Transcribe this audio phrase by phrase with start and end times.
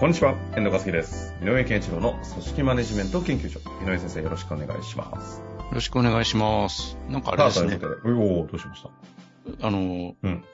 [0.00, 1.34] こんにちは、遠藤和樹です。
[1.42, 3.60] 井上健一郎の組織マネジメント研究所。
[3.84, 5.40] 井上先生、よろしくお願いします。
[5.40, 6.96] よろしくお願いします。
[7.08, 9.66] なんかあれですねおおどうしました？
[9.66, 10.44] あの、うん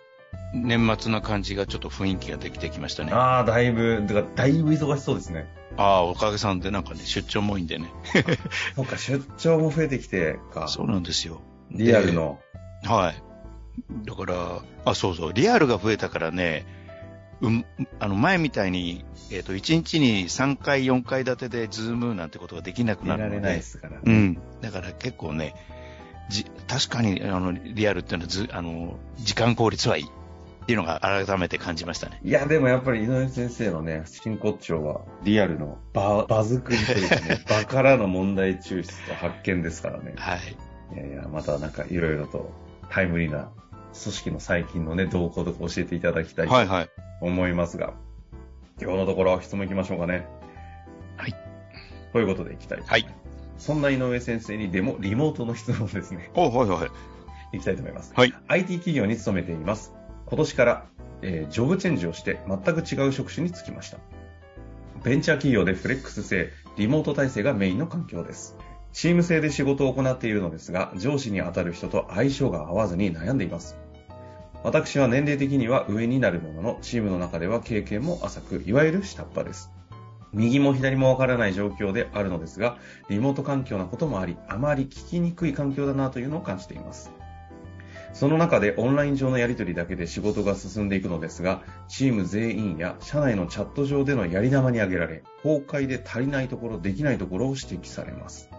[0.53, 3.13] 年末な感じがちょっと雰囲気ができてきましたね。
[3.13, 5.47] あああ、だいぶ、だだいぶ忙しそうですね。
[5.77, 7.89] あー、おかげさんでなんかね、出張も多いんでね。
[8.77, 10.67] そっか、出張も増えてきてか。
[10.69, 11.41] そうなんですよ。
[11.71, 12.41] リアルの。
[12.83, 12.89] で。
[12.89, 13.23] はい。
[14.05, 14.35] だから、
[14.85, 16.67] あ、そうそう、リアルが増えたからね、
[17.41, 17.65] うん、
[17.99, 23.37] あの、前みたいに、えっ、と、1日に3回、4回立てでズームなんてことができなくなるので。
[23.37, 23.99] 見られないですから。
[24.03, 24.39] うん。
[24.61, 25.55] だから結構ね、
[26.29, 32.21] じ、確かに、あの、リアルっていうのはず、あの、時間効率はいいっていうのが改めて感じましたね。
[32.23, 40.15] いや、でもやっぱり井上先生のね、真骨頂は、リアルの場、場作りというかね、 場からの問題抽出と発見ですからね。
[40.17, 40.39] はい。
[40.95, 42.53] いやいや、またなんかいろいろと
[42.91, 43.60] タイムリーな組
[43.93, 46.91] 織の最近のね、動向とか教えていただきたいとはいはい。
[47.21, 47.95] 思いますが、
[48.81, 50.27] 今日のところ質問いきましょうかね。
[51.17, 51.35] はい。
[52.13, 53.15] ということでいきたいと思います。
[53.59, 56.31] そんな井上先生にでもリモートの質問ですね。
[56.35, 56.87] おはいは
[57.53, 57.57] い。
[57.57, 58.13] いきたいと思います。
[58.15, 58.35] はい。
[58.49, 59.93] IT 企業に勤めています。
[60.27, 60.87] 今年から、
[61.23, 63.99] えージョブチェンジをして全く違う職種に就きました。
[65.05, 68.57] ベンチャー企業でフレックス制、リモート体制がメインの環境です。
[68.93, 73.77] チーム制で仕事を行っているのですが、上司に当たる人と相性が合わずに悩んでいます。
[74.63, 79.71] 私は年齢的には上になるものの、チームの中では経験も浅く、いわゆる下っ端です。
[80.33, 82.79] 右も左もわからない状況であるのですが、
[83.09, 87.11] リモート環境なこともあり、あまり聞きにくい環境だなというのを感じています。
[88.13, 98.51] その中でオンライン上のやり取りだけで仕事が進んでいくのですが、チーム全員や社内のチャット上でのやり玉に挙げられ、崩壊で足りないところ、できないところを指摘されます。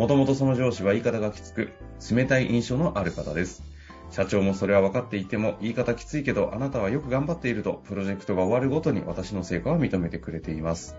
[0.00, 1.72] もともとその上司は言い方がきつく、
[2.10, 3.62] 冷たい印象のある方です。
[4.10, 10.96] 社長もそれは分かっていても、言い方きついけど、あなたはよく頑張っていると、プロジェクトが終わるごとに私の成果を認めてくれています。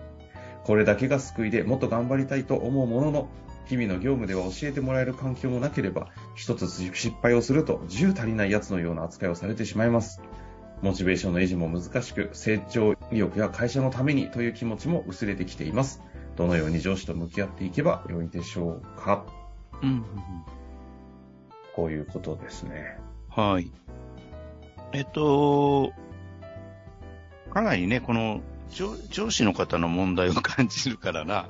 [0.62, 3.28] これだけが救いでもっと頑張りたいと思うものの、
[3.66, 10.22] 日々の業務では教えてもらえる環境もなければ、一つ失敗をすると10足りない奴のような扱いをされてしまいます。
[10.80, 16.00] モチベーションの維持も難しく、成長意欲や会社のためにという気持ちも薄れてきています。
[16.36, 19.26] どのように上司と向き合っていけば良いでしょうか？
[19.82, 20.04] うん。
[21.74, 22.98] こういうことですね。
[23.28, 23.70] はい。
[24.92, 25.92] えっと、
[27.52, 31.48] かなりね、この上上司の方の問題を感じるからな。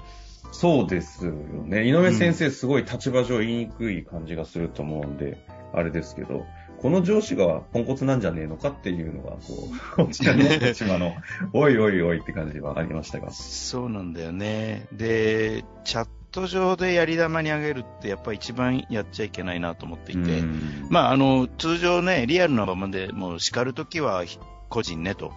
[0.50, 1.86] そうですよね。
[1.86, 6.44] 井上先生、すごい立場上言いにくい感じがすると思うんで、あれですけど、
[6.82, 11.14] この上司がポンコツなんじゃねえのかっていうのが、こう、 ちらのこっちまの、
[11.52, 13.30] おいおいおいって感じはありましたが。
[13.30, 14.88] そうなんだよね。
[14.92, 24.24] で、チャット上でやり玉にあげるってやっぱり一番やっちゃいけないなと思っていて、うんまあ、あの、通常ね、リアルな場面でもう叱るときは
[24.68, 25.32] 個人ねと。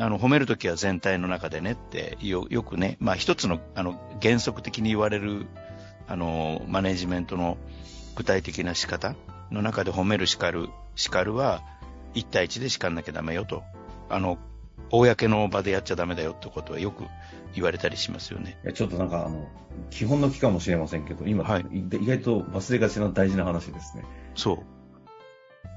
[0.00, 5.46] あの、褒めるときは全体の中でねってよ、よくね、まあ一つの、あの、原則的に言われる、
[6.08, 7.56] あの、マネジメントの
[8.16, 9.14] 具体的な仕方
[9.52, 11.62] の中で褒める叱る、叱るは
[12.14, 13.62] 1対1で叱んなきゃダメよと。
[14.08, 14.38] あの、
[14.90, 17.04] 公の場でやっちゃダメだよってことはよく
[17.54, 18.58] 言われたりしますよね。
[18.64, 19.48] いやちょっとなんか、あの、
[19.90, 24.04] 基本の木かもしれませんけど、今、はい意外と忘れがちな大事な話ですね。
[24.34, 24.58] そう。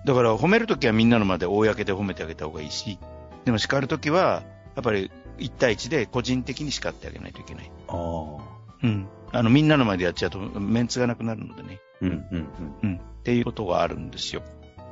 [0.06, 3.00] だから褒めるときはみんなの前で公で褒めてあげた方がいいし、
[3.46, 4.44] でも叱るときは、
[4.76, 7.72] やっぱり1対1で個人的に叱ってあげないといけない。
[7.88, 8.56] ああ。
[8.84, 9.08] うん。
[9.32, 11.80] あの、みんなの前でやっちゃうとメンツがなくなるのでね。
[12.02, 12.50] うん、うん、うん。
[12.84, 12.98] うん。
[12.98, 14.44] っていうことがあるんですよ。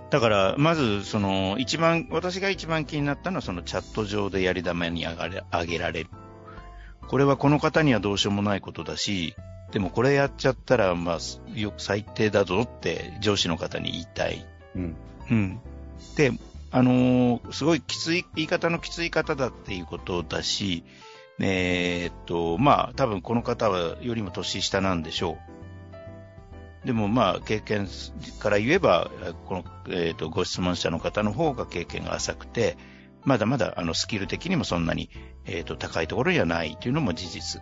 [0.09, 6.09] だから、まず、その、一番、私が一番気になったのは、そのチャット上でやり玉に上がれ上げられる。
[7.07, 9.35] これはこの方にはどうしようもないことだし、
[9.71, 14.45] でもこれやっちゃったら、まあ、よく最低だぞって上司の方に言いたい。
[14.75, 14.95] うん。
[15.31, 15.59] うん。
[16.15, 16.31] で、
[16.69, 20.83] あのーすごいきつい、言い方のきつい方だっていうことだし、
[21.39, 25.38] えーっと、まあ、多分この方はよりも年下なんでしょう。
[26.85, 27.88] でもまあ、経験
[28.39, 29.09] から言えば、
[29.45, 32.77] この、えーっと、ご質問者の方の方が経験が浅くて、
[33.24, 35.09] まだまだ、あの、スキル的にもそんなに、
[35.45, 37.62] えーっと、高いところにはないというのも事実。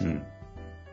[0.00, 0.24] うん。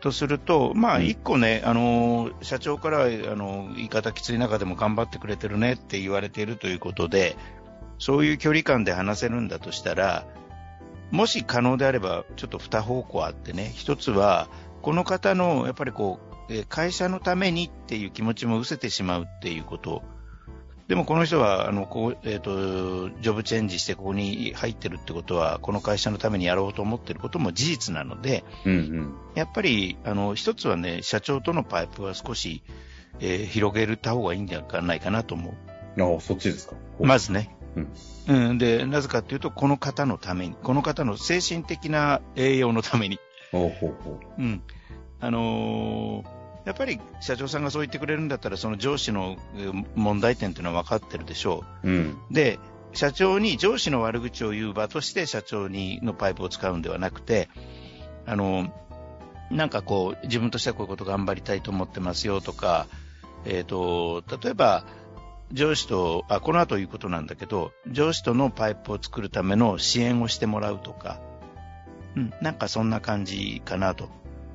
[0.01, 7.35] とすると、まあ、うん一個ね、あの、社長から、あの、言い方きつい中でも頑張ってくれてるねって言われているということで、
[7.97, 10.25] そういう距離感で話せるんだとしたら、
[11.09, 14.49] もし可能であれば、ちょっと二方向あってね、一つは、
[14.81, 16.32] この方の、やっぱりこう、
[16.69, 20.03] 会社のためにっていう気持ちも失せてしまうっていうこと
[20.87, 32.63] でもこの人は、あの、こう、えっ、ー、と、ジョブチェンジしてここに入ってるってことは、この会社のためにやろうと思ってることも事実なので、うんうん、やっぱり、あの、一つはね、社長とのパイプは少し、
[33.21, 35.55] えー、広げた方がいいんじゃないかなと思
[35.97, 36.01] う。
[36.01, 36.75] ああ、そっちですか。
[36.99, 37.55] まずね。
[38.27, 38.49] うん。
[38.49, 38.57] うん。
[38.57, 43.19] で、なぜかというと、この方のために、この方の精神的な栄養のために。
[43.53, 44.41] ほうほうほう。
[44.41, 44.61] うん。
[45.21, 46.32] あのー
[46.65, 49.37] やっぱり社長さんがそう言ってくれるんだったら、その上司の
[49.95, 51.89] 問題点というのは分かってるでしょう。
[51.89, 52.59] うん、で、
[52.93, 57.49] 社長に上司の悪口を言う場として社長にのパイプを使うんではなくて、
[58.25, 58.73] あの、
[59.51, 62.87] なんかこう、自分としてはこういうこと頑張りたいと思ってますよとか、
[63.45, 64.85] えっ、ー、と、例えば、
[65.51, 71.19] 上司と、あ、この後言うことなんだけど、上司とのパイプを作るための支援をしてもらうとか、
[72.15, 74.09] うん、なんかそんな感じかなと。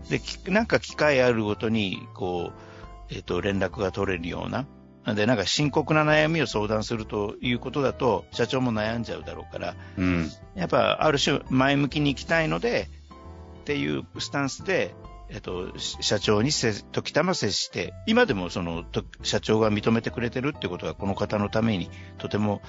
[0.08, 4.66] で、なんか機会あるごとに、こう、えっ、ー、と、連絡が取れるような。
[5.14, 12.88] で、なんか深刻な悩みを相談するということだと、社長も悩んじゃうだろうから、うん、やっぱ、ある種前向きに行きたいので、
[13.60, 14.94] っていうスタンスで、
[15.30, 18.84] えっと、社長にせ、時たま接して、今でもその、
[19.22, 22.62] 社長が認めてくれてるってことがこの方のためにとても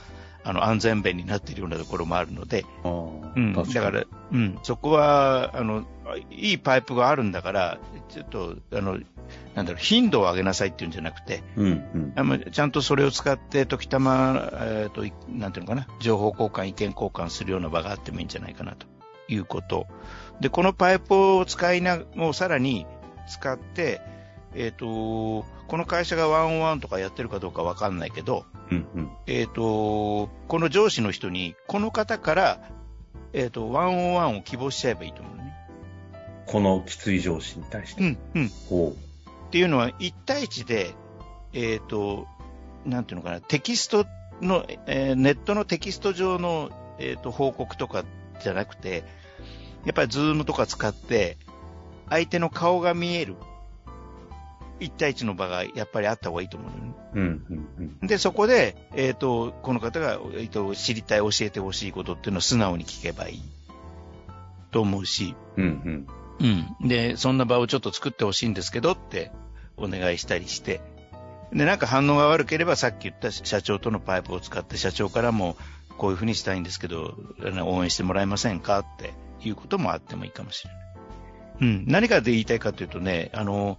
[0.43, 5.85] あの、安全弁になっているようなところもあるので、うん、だから、うん、そこは、あの、
[6.17, 7.77] いいパイプがあるんだから、
[8.09, 8.99] ちょっと、あの、
[9.55, 18.87] なんだろう、頻度を上げなさいっていうんじゃなくて、うんうん、ちゃんとそれを使って、時たま、えっ、ー、と、なんていうのかな、情報交換、意見交換するような場があってもいいんじゃないかなと
[19.27, 19.87] いうこと。
[20.39, 22.85] で、このパイプを使いな、もうさらに
[23.27, 24.01] 使って、
[24.55, 32.61] えっ、ー、と、この会社がワンオンワンとかやってるかどうかわかんないけど、うんうん、えっ、ー、と、この上司の人に、この方から、
[33.33, 35.48] えっ、ー、と、ワンオンワンを希望しちゃえばいいと思うね。
[36.51, 38.01] このきつい上司に対して。
[38.01, 38.49] うん、うん。
[38.67, 39.29] ほう。
[39.47, 40.95] っていうのは、1対1で、
[41.53, 42.27] えっ、と、
[42.85, 44.05] なんていうのかな、テキスト
[44.41, 48.03] の、えネットのテキスト上の、えっ、と、報告とか
[48.41, 49.03] じゃなくて、
[49.85, 51.37] やっぱり Zoom とか使って、
[52.09, 53.35] 相手の顔が見える。
[54.79, 56.93] 1対1の場がやっぱりあった方がいいと思うのね。
[57.13, 63.41] うんうんうん、で、そこで、えっ、ー、と、この方が、えーと、知りたい、教えてほしいことっていうのを素直に聞けばいい
[64.71, 66.07] と思うし、うんうん、
[66.39, 66.87] うん。
[66.87, 69.31] で、そんな場をちょっと作ってほしいんですけどって
[69.77, 70.81] お願いしたりして、
[71.51, 75.57] で、なんか反応が悪ければさっき言った社長とのパイプを使って社長からも
[75.97, 77.15] こういうふうにしたいんですけど、
[77.65, 80.79] 応援してもらえませんかっていうこともあってもいいかもしれない。
[81.61, 81.85] うん。
[81.87, 83.77] 何かで言いたいかというとね、あの、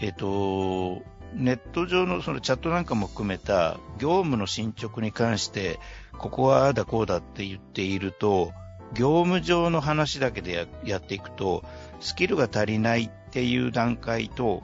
[0.00, 1.02] えっ、と、
[1.34, 5.78] ネット上のそのチャットなんかも含めた業務の進捗に関して、
[6.18, 8.52] ここはだこうだって言っていると、
[8.94, 11.64] 業務上の話だけでやっていくと、
[12.00, 14.62] スキルが足りないっていう段階と、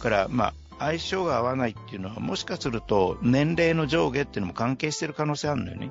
[0.00, 5.90] から、まあ、相性が合わないっていうのは、もしかすると年齢の上下っていうのも関係してる可能性あるんだよね。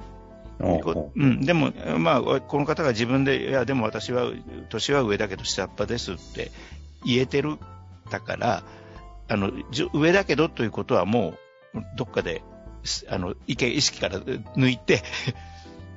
[1.15, 4.31] うん、でも、まあ、この方が自分で、いや、でも私は、
[4.69, 6.51] 年は上だけど下っ端ですって
[7.05, 7.57] 言えてる
[8.09, 8.63] だから、
[9.27, 9.51] あの、
[9.93, 11.35] 上だけどということはも
[11.75, 12.41] う、どっかで、
[13.09, 15.03] あの、意見、意識から抜いて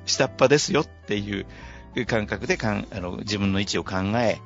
[0.05, 1.45] 下っ端ですよっていう
[2.07, 4.39] 感覚でかんあの自分の位置を考え、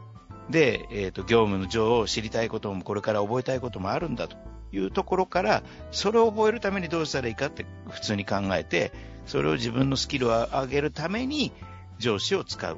[0.49, 4.37] で、えっ、ー、と、業務の情報を知りたいこともこれから覚えたいこともあるんだと
[4.71, 8.91] いうところから、それを覚えるためにどうしたらいいかって普通に考えて、
[9.25, 11.51] それを自分のスキルを上げるために
[11.97, 12.75] 上司を使う。
[12.75, 12.77] っ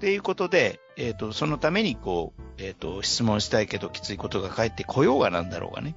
[0.00, 5.94] ていうことで、えっ、ー、と、そのためにこう、えっ、ー、と、質問したいけどきついことが返ってこようがなんだろうがね。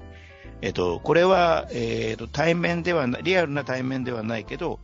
[0.62, 4.79] えっ、と、これは、えっ、と、対面では、リアルな対面ではないけど、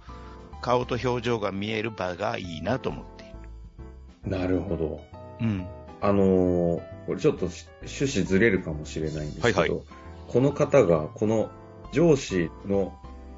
[0.61, 4.37] 顔と表情が見える場がいいなと思っている。
[4.37, 5.01] なるほど。
[5.41, 5.65] うん。
[5.99, 7.47] あのー、これちょっと
[7.81, 9.81] 趣旨ずれるかもしれないんですけど、はいはい、
[10.27, 11.49] この方が、この
[11.91, 12.93] 上司の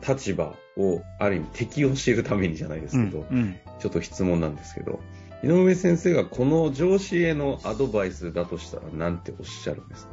[0.07, 4.99] 立場をある意味適用しているためにじゃないですけど、うんうん、ちょっと質問なんですけど、
[5.43, 10.11] 井上先生がこの上司へのアドバイスだとしたら何ておっしゃるんですか？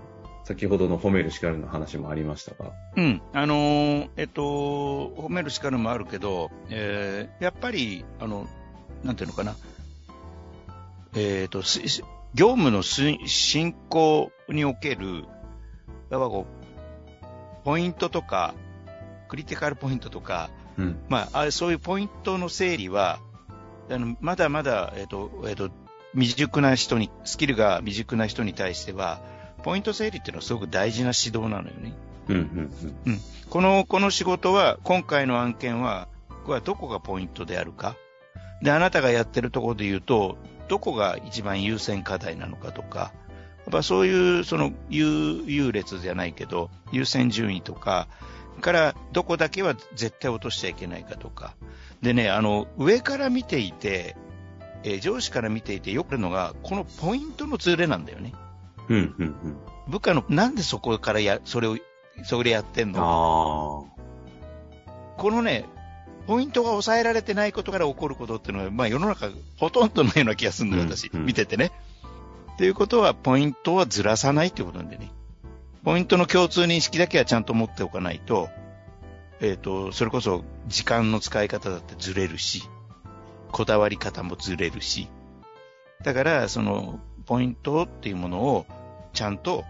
[0.51, 2.73] 先ほどの褒める叱るの話もありましたが。
[2.97, 3.23] うん。
[3.33, 8.49] あのー、えっと、褒める叱るもあるけど、えー、やっぱり、あの、
[9.05, 9.55] なんていうのかな。
[11.15, 11.61] えっ、ー、と、
[12.35, 15.25] 業務の進行における、
[16.11, 18.53] やっぱこう、ポイントとか、
[19.29, 23.21] クリティカルポイントとか、うん、まあ、そういうポイントの整理は、
[23.89, 25.71] あのまだまだ、えっ、ー、と、えっ、ー、と、
[26.15, 29.21] 未熟な人に、スキルが未熟な人に対しては、
[29.63, 31.93] ポイント整理っていうのはすごく大事な指導なのよね。
[32.29, 33.21] うんうんうん。
[33.49, 36.09] この、この仕事は、今回の案件は、
[36.45, 37.97] これはどこがポイントであるか。
[38.63, 40.39] で、あなたがやってるところで言うと、
[40.69, 43.13] どこが一番優先課題なのかとか、
[43.61, 48.09] やっぱそういう、その、優、優劣じゃないけど、優先順位とか、
[48.61, 51.55] からどこだけは絶対落としちゃいけないかとか。
[52.03, 54.17] でね、あの、上から見ていて、
[54.83, 58.33] えー、上司から見ていてよくあるのが、このポイントのズレなんだよね。
[58.91, 59.57] うん、うん、うん。
[59.89, 61.79] 部下の、なんでそこからや、それを、
[62.25, 63.89] それやってんの？
[65.17, 65.65] このね、
[66.27, 71.71] ポイントが抑えられてないことから起こることっていうのは、まあ世の中ほとんどのような気がするんだよ、私、うんうん、見ててね。
[72.55, 75.11] っていうことは、ポイントはずらさないってことなんでね。
[75.83, 78.51] ポイントの共通認識だけはちゃんと持っておかないと、
[79.41, 82.65] えっ、ー、と、それこそ時間の使い方だってずれるし、
[83.51, 85.09] こだわり方もずれるし、
[86.03, 88.67] だから、その、ポイントっていうものを、
[89.13, 89.65] ちゃんと、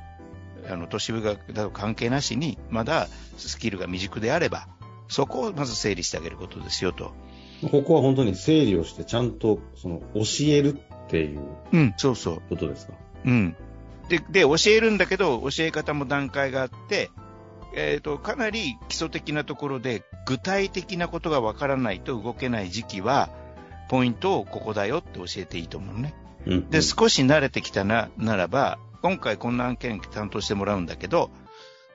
[0.71, 4.69] あの、都市部学と関係なしに、まだスキルが未熟であれば、
[5.09, 7.13] そこをまず整理してあげることですよと。
[7.71, 11.41] ここは本当に整理をして、ちゃんと、その、教えるっていう。
[11.73, 12.43] うん、そうそう。
[12.49, 12.95] ことですか？
[13.25, 13.57] うん。
[14.09, 17.11] で、で、教えるんだけど、教え方も段階があって、
[17.77, 23.31] えっ、ー、と、かなり基礎的なところで、具体的なことがわからないと動けない時期は、
[23.89, 26.15] ポイントをここだよって教えていいと思うね。
[26.47, 31.31] うん、で、少し慣れてきたな、ならば、今回こんな案件担当してもらうんだけど、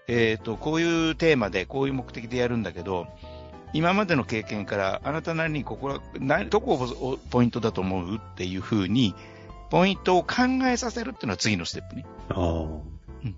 [0.07, 3.07] えっ、ー、と、こういうテーマで、こういう目的でやるんだけど、
[3.73, 5.99] 今までの経験から、あなたなりにここは、
[6.49, 9.15] どこをポイントだと思うっていうふうに、
[9.69, 12.05] ポイントを考えさせるっていうのは次のステップね。
[12.29, 12.43] ああ。
[12.43, 13.35] うん。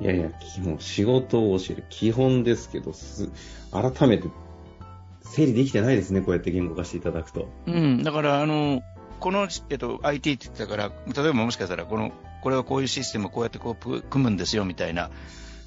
[0.00, 0.30] いやいや、
[0.62, 3.30] もう仕事を教える基本ですけど、す、
[3.70, 4.28] 改めて
[5.22, 7.48] 整理できてないですね、こうやって言語化していただくと。
[7.66, 8.82] うん、だからあの、
[9.18, 15.10] この、えっと、IT って言ってたから、例えばもしかしたら、この、これはこういうシステムをこうやってこう組むんですよみたいな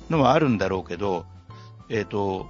[0.10, 1.26] のはあるんだろうけど、
[1.90, 2.48] えっと、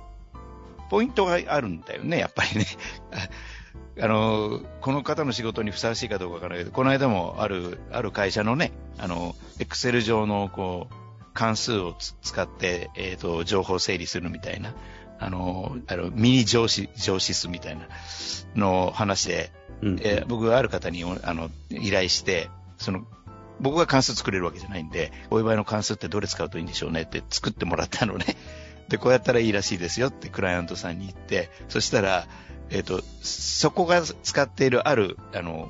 [0.89, 2.65] ポイントがあるんだよね、やっぱりね。
[4.01, 10.93] あの、この方の仕事にふさわしいかどうかわからないけど、この間もある、ある会社のね、あの、エクセル上の、こう、
[11.33, 14.73] 関数を使って、えっ、ー、と、情報整理するみたいな、
[15.19, 17.87] あの、あのミニ上司、上司数みたいな
[18.55, 19.51] の話で、
[19.81, 23.05] うん、えー、僕がある方にあの依頼して、その、
[23.59, 28.37] 僕が関数作れるわけじゃないんで、お祝いの関数ってどれ使うといいんでしょうねって作ってもらったのね。
[28.87, 32.27] で、こうやったらいいらしいですよってクライアントさんに言って、そしたら、
[32.69, 35.69] えっ、ー、と、そこが使っているある、あの、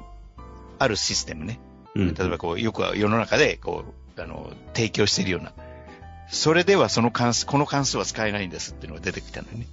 [0.78, 1.60] あるシステムね。
[1.96, 3.84] うん、例えばこう、よく世の中で、こ
[4.18, 5.54] う、あの、提供しているような。
[6.30, 9.68] それではその関数、この関数は使えないんですっていうのが出てきたんだよね。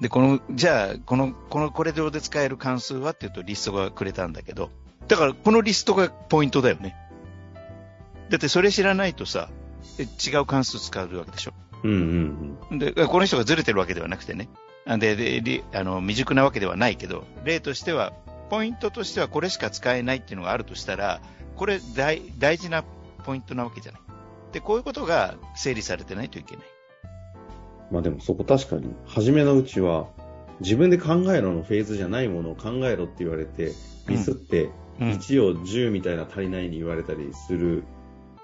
[0.00, 4.70] で、この、じゃあ、この、この、これ上で使える関数はっていうとリストがくれたんだけど、
[5.08, 6.96] だからこのリストがポイントだよね。
[8.30, 9.48] だってそれ知らないとさ、
[9.98, 11.52] 違う関数使うわけでしょ。
[11.84, 12.78] うんうんうん。
[12.78, 14.48] で、この人がずれてるわけではなくてね。
[14.98, 18.12] で、で、あの、未熟なわけではないけど、例としては、
[18.50, 21.20] ポイントとしてはこれしか使えないっていうのがあるとしたら、
[21.56, 22.84] これ大大事な
[23.24, 24.00] ポイントなわけじゃない。
[24.52, 26.66] で、こういうことが整理されてないといけない。
[27.90, 30.08] まあでもそこ確かに、初めのうちは、
[30.60, 33.72] 自分で考えろのフェーズじゃないものを考えろって言われて、
[34.08, 37.84] ミスって、1を10みたいな足りないに言われたりする。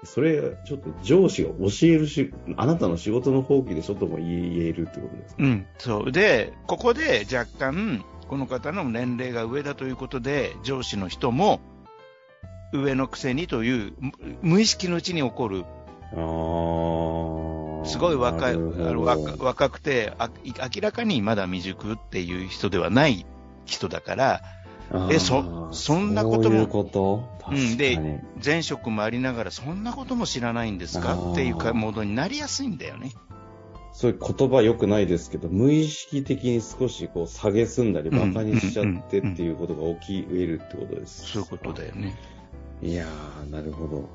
[0.03, 1.55] それ、ちょっと上司が教
[1.87, 5.43] えるし、あなたの仕事の放棄でしょとも言えるってことですか？
[5.43, 6.11] うん、そう。
[6.11, 11.61] で、ここで若干、この方の年齢が上だということで、上司の人も、
[12.73, 13.93] 上のくせにという、
[14.41, 15.63] 無意識のうちに起こる。
[17.85, 23.25] すごい若い、あの若若くてあ、明らかにまだ未熟っていう人ではない
[23.65, 24.41] 人だから、
[25.09, 26.43] え、そ、そんなことも。
[26.43, 27.23] そういうこと？
[27.49, 27.77] うん。
[27.77, 31.31] で、前職もありながら、そんなことも知らないんですか？
[31.31, 33.11] っていうかモードになりやすいんだよね。
[33.91, 41.31] そういう言葉良くないですけど、無意識的に少しこう下げすんだり、馬鹿にしちゃってっていうことが起き得るってことです。
[41.31, 42.15] そういうことだよね。
[42.81, 44.09] いやー、なるほど。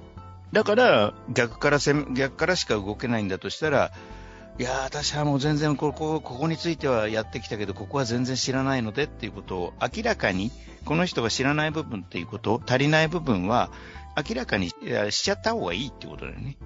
[0.52, 3.92] だから、逆からせ、逆からしか動けないんだとしたら、
[4.58, 10.50] いや私はもう全然ここ、ここについてはやってきたけど、ここは全然知らないのでっていうことを明らかに、
[10.84, 13.70] この人が知らない部分っていうこと、足りない部分は
[14.16, 14.70] 明らかに
[15.10, 16.56] しちゃった方がいいっていうことだよね。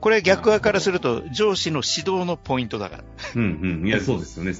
[0.00, 3.04] これ逆側からすると上司の指導のポイントだから。
[3.34, 3.88] うんうん。
[3.88, 4.52] いや、そうですよね。
[4.52, 4.54] っ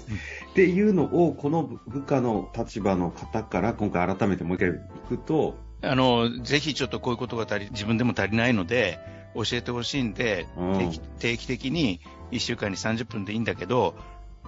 [0.54, 8.98] ていうのを、この部下の立場の方から今回改めてもう一回行くと、あの、ぜひちょっとこういうことが足り、自分でも足りないので、
[9.34, 10.46] 教えてほしいんで、
[10.78, 13.94] 定期定期的に1週間に30分でいいんだけど、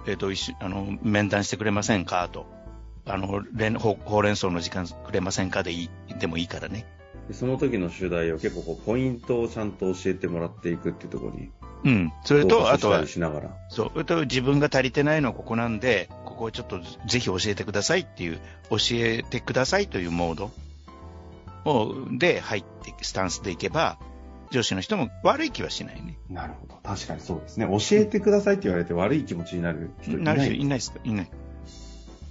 [0.07, 2.45] えっ、ー、と、一あの、面談してくれませんかと。
[3.05, 6.85] あの、ほうれん草の時間くれませんかでいい、でもいいからね。
[7.31, 11.51] その時の主題を結構こうポイントをちゃんと教えてもらっていくっていうところに。
[11.85, 12.13] うん。
[12.23, 13.03] それと、あとは、
[13.69, 14.05] そう。
[14.05, 20.51] と自分が足りてないのはここなんで、ここをちょっとぜひ教えてくださいっていう、教えてくださいというモードを、
[22.17, 23.99] で入って、スタンスでいけば、
[24.51, 26.17] 上司の人も悪い気はしないね。
[26.29, 26.75] なるほど。
[26.83, 27.67] 確かにそうですね。
[27.67, 30.23] 教えてくださいって言われて悪い気持ちになる人いない。
[30.23, 31.31] なる人いないですかいない。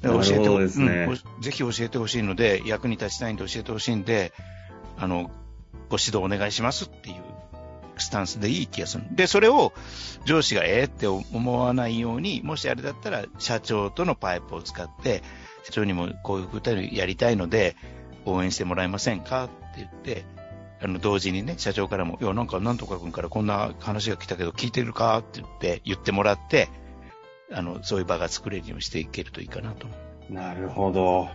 [0.03, 4.33] 教えてですね、うん、ぜひ教えてほしいので、役に立ちたいんで教えてほしいんで、
[4.97, 5.31] あの、
[5.89, 7.17] ご指導お願いしますっていう
[7.97, 9.05] スタンスでいい気がする。
[9.13, 9.73] で、それを
[10.25, 15.23] 上司がええって思わないように、もしあれだったら社長とのパイプを使って、
[15.65, 17.77] 社長にもこういうことやりたいので、
[18.33, 19.45] 応援してもらえませんか？
[19.45, 20.25] って言って、
[20.81, 25.19] あの、同時にね、社長からも、いや、なんか、なんとか君からこんな話が来たけど、聞いてるか？
[25.19, 26.69] って言って、言ってもらって、
[27.51, 29.87] あの、そういう場が作れるようにしていけるといいかなと。
[30.31, 31.29] なるほど。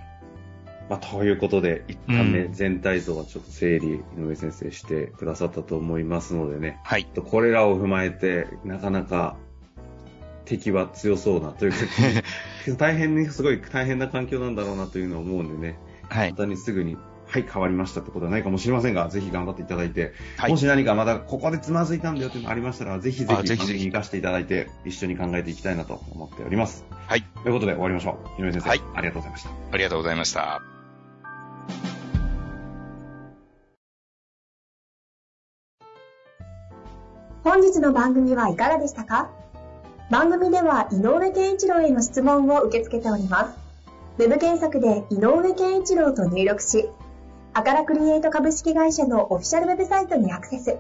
[0.89, 6.79] まあ、ということで、一旦目、全体像はちょっと整理、井上先生してくださったと思いますのでね。
[6.83, 7.05] はい。
[7.05, 9.37] これらを踏まえて、なかなか
[10.45, 11.77] 敵は強そうなというか、
[12.77, 15.79] 大変に、すごい大変な環境なんだろうなというのを思うんでね。
[16.09, 16.29] はい。
[16.29, 26.85] 簡単にすぐにはい、変わりましたってことはないかもしれませんが、ぜひ頑張っていただいて、はい、もし何かまだここでつまずいたんだよというのがありましたら、ぜひぜひ番組に生かしていただいて、一緒に考えていきたいなと思っております。
[27.07, 27.23] はい。
[27.41, 28.41] ということで終わりましょう。
[28.41, 29.49] 井上先生、はい、ありがとうございました。
[29.71, 30.61] ありがとうございました。
[37.43, 39.31] 本日の番組はいかがでしたか？
[40.11, 43.62] 番組では井上健一郎への質問を受け付けております。
[44.19, 46.87] ウェブ検索で井上健一郎と入力し、
[47.53, 50.77] アカラクリエイト株式会社のオフィシャルウェブサイトにアクセス。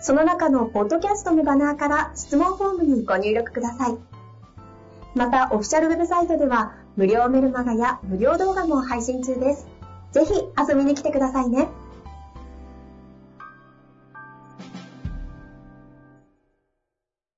[0.00, 3.98] その中のポッドキャストのバナーから質問フォームにご入力ください。
[5.14, 9.66] また、オフィシャルウェブサイトでは無料メルマガや無料動画も配信中です。
[10.12, 11.68] ぜひ遊びに来てくださいね。